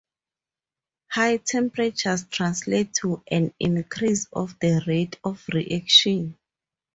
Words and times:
High 1.11 1.37
temperatures 1.37 2.25
translate 2.25 2.91
to 3.01 3.21
an 3.27 3.53
increase 3.59 4.25
of 4.33 4.57
the 4.57 4.83
rate 4.87 5.19
of 5.23 5.45
reaction. 5.53 6.39